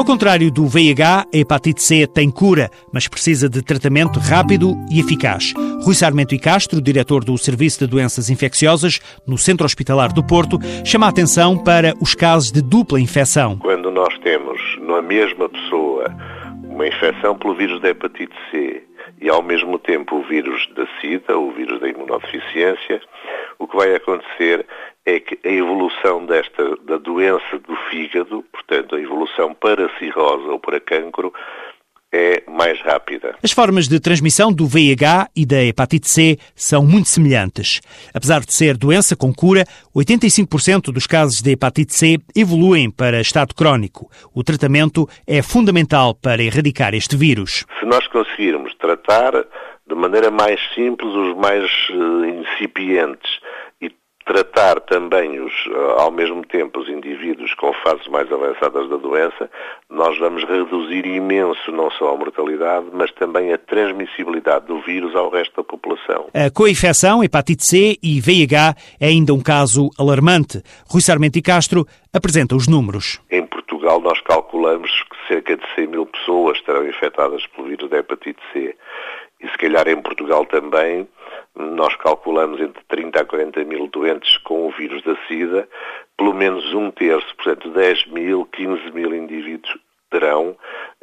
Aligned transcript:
Ao 0.00 0.06
contrário 0.06 0.50
do 0.50 0.66
VIH, 0.66 1.26
a 1.30 1.36
hepatite 1.36 1.82
C 1.82 2.06
tem 2.06 2.30
cura, 2.30 2.70
mas 2.90 3.06
precisa 3.06 3.50
de 3.50 3.60
tratamento 3.60 4.18
rápido 4.18 4.74
e 4.90 4.98
eficaz. 4.98 5.52
Rui 5.84 5.94
Sarmento 5.94 6.34
e 6.34 6.38
Castro, 6.38 6.80
diretor 6.80 7.22
do 7.22 7.36
Serviço 7.36 7.80
de 7.80 7.86
Doenças 7.86 8.30
Infecciosas 8.30 8.98
no 9.26 9.36
Centro 9.36 9.66
Hospitalar 9.66 10.10
do 10.10 10.26
Porto, 10.26 10.58
chama 10.86 11.04
a 11.04 11.10
atenção 11.10 11.58
para 11.58 11.92
os 12.00 12.14
casos 12.14 12.50
de 12.50 12.62
dupla 12.62 12.98
infecção. 12.98 13.58
Quando 13.58 13.90
nós 13.90 14.16
temos 14.20 14.58
na 14.80 15.02
mesma 15.02 15.50
pessoa 15.50 16.06
uma 16.64 16.88
infecção 16.88 17.36
pelo 17.36 17.54
vírus 17.54 17.78
da 17.82 17.90
hepatite 17.90 18.34
C 18.50 18.82
e 19.20 19.28
ao 19.28 19.42
mesmo 19.42 19.78
tempo 19.78 20.16
o 20.16 20.22
vírus 20.22 20.66
da 20.74 20.86
SIDA, 20.98 21.36
o 21.36 21.52
vírus 21.52 21.78
da 21.78 21.90
imunodeficiência, 21.90 23.02
o 23.58 23.68
que 23.68 23.76
vai 23.76 23.94
acontecer 23.94 24.64
é 25.06 25.18
que 25.20 25.38
a 25.44 25.50
evolução 25.50 26.26
desta 26.26 26.76
da 26.84 26.98
doença 26.98 27.58
do 27.66 27.74
fígado, 27.90 28.44
portanto 28.52 28.94
a 28.94 29.00
evolução 29.00 29.54
para 29.54 29.90
cirrose 29.98 30.44
ou 30.48 30.58
para 30.58 30.80
cancro, 30.80 31.32
é 32.12 32.42
mais 32.48 32.80
rápida. 32.80 33.36
As 33.42 33.52
formas 33.52 33.86
de 33.86 34.00
transmissão 34.00 34.52
do 34.52 34.66
VIH 34.66 35.28
e 35.34 35.46
da 35.46 35.62
hepatite 35.62 36.08
C 36.08 36.38
são 36.56 36.84
muito 36.84 37.08
semelhantes. 37.08 37.80
Apesar 38.12 38.40
de 38.40 38.52
ser 38.52 38.76
doença 38.76 39.14
com 39.14 39.32
cura, 39.32 39.64
85% 39.94 40.92
dos 40.92 41.06
casos 41.06 41.40
de 41.40 41.52
hepatite 41.52 41.94
C 41.94 42.18
evoluem 42.34 42.90
para 42.90 43.20
estado 43.20 43.54
crónico. 43.54 44.10
O 44.34 44.42
tratamento 44.42 45.08
é 45.26 45.40
fundamental 45.40 46.14
para 46.14 46.42
erradicar 46.42 46.94
este 46.94 47.16
vírus. 47.16 47.64
Se 47.78 47.86
nós 47.86 48.06
conseguirmos 48.08 48.74
tratar 48.74 49.32
de 49.86 49.94
maneira 49.94 50.30
mais 50.30 50.60
simples 50.74 51.12
os 51.12 51.36
mais 51.36 51.64
uh, 51.90 52.24
incipientes 52.24 53.39
tratar 54.30 54.78
também 54.82 55.40
os, 55.40 55.52
eh, 55.66 55.94
ao 55.98 56.12
mesmo 56.12 56.46
tempo 56.46 56.78
os 56.78 56.88
indivíduos 56.88 57.52
com 57.54 57.72
fases 57.72 58.06
mais 58.06 58.30
avançadas 58.30 58.88
da 58.88 58.96
doença, 58.96 59.50
nós 59.90 60.16
vamos 60.20 60.44
reduzir 60.44 61.04
imenso 61.04 61.72
não 61.72 61.90
só 61.90 62.14
a 62.14 62.16
mortalidade, 62.16 62.86
mas 62.92 63.10
também 63.10 63.52
a 63.52 63.58
transmissibilidade 63.58 64.66
do 64.66 64.80
vírus 64.82 65.16
ao 65.16 65.30
resto 65.30 65.56
da 65.56 65.64
população. 65.64 66.28
A 66.32 66.48
coinfecção, 66.48 67.24
hepatite 67.24 67.66
C 67.66 67.98
e 68.00 68.20
VIH 68.20 68.76
é 69.00 69.08
ainda 69.08 69.34
um 69.34 69.40
caso 69.42 69.90
alarmante. 69.98 70.62
Rui 70.88 71.02
Sarmento 71.02 71.36
e 71.36 71.42
Castro 71.42 71.84
apresenta 72.14 72.54
os 72.54 72.68
números. 72.68 73.20
Em 73.32 73.44
Portugal 73.44 74.00
nós 74.00 74.20
calculamos 74.20 74.90
que 75.10 75.26
cerca 75.26 75.56
de 75.56 75.64
100 75.74 75.88
mil 75.88 76.06
pessoas 76.06 76.56
estarão 76.58 76.88
infectadas 76.88 77.44
pelo 77.48 77.66
vírus 77.66 77.90
da 77.90 77.98
hepatite 77.98 78.40
C. 78.52 78.76
E 79.42 79.48
se 79.48 79.58
calhar 79.58 79.88
em 79.88 80.00
Portugal 80.00 80.46
também 80.46 81.08
nós 81.60 81.94
calculamos 81.96 82.60
entre 82.60 82.82
30 82.88 83.20
a 83.20 83.24
40 83.24 83.64
mil 83.64 83.86
doentes 83.88 84.38
com 84.38 84.66
o 84.66 84.70
vírus 84.70 85.02
da 85.02 85.16
SIDA, 85.26 85.68
pelo 86.16 86.34
menos 86.34 86.72
um 86.74 86.90
terço, 86.90 87.34
portanto 87.36 87.70
10 87.70 88.06
mil, 88.06 88.46
15 88.46 88.90
mil 88.92 89.14
indivíduos 89.14 89.78
terão 90.10 90.56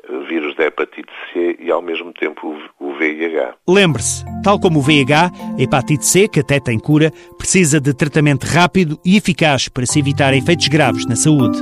eh, 0.03 0.27
vírus 0.27 0.55
da 0.55 0.65
hepatite 0.65 1.11
C 1.31 1.57
e 1.59 1.71
ao 1.71 1.81
mesmo 1.81 2.11
tempo 2.13 2.55
o 2.79 2.93
VIH. 2.93 3.55
Lembre-se, 3.67 4.23
tal 4.43 4.59
como 4.59 4.79
o 4.79 4.81
VIH, 4.81 5.31
a 5.57 5.61
hepatite 5.61 6.05
C, 6.05 6.27
que 6.27 6.41
até 6.41 6.59
tem 6.59 6.77
cura, 6.77 7.11
precisa 7.37 7.79
de 7.79 7.93
tratamento 7.93 8.43
rápido 8.43 8.99
e 9.05 9.17
eficaz 9.17 9.69
para 9.69 9.85
se 9.85 9.99
evitar 9.99 10.33
efeitos 10.33 10.67
graves 10.67 11.05
na 11.07 11.15
saúde. 11.15 11.57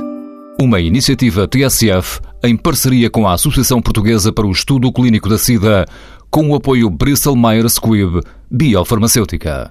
Uma 0.60 0.80
iniciativa 0.80 1.46
TSF 1.46 2.18
em 2.42 2.56
parceria 2.56 3.10
com 3.10 3.28
a 3.28 3.34
Associação 3.34 3.82
Portuguesa 3.82 4.32
para 4.32 4.46
o 4.46 4.50
Estudo 4.50 4.90
Clínico 4.90 5.28
da 5.28 5.36
SIDA 5.36 5.84
com 6.30 6.50
o 6.50 6.54
apoio 6.54 6.90
Bristol 6.90 7.36
Myers 7.36 7.74
Squibb 7.74 8.20
Biofarmacêutica. 8.50 9.64